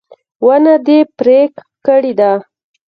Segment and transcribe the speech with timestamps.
[0.45, 1.39] ونه دې پرې
[1.85, 2.31] کړې ده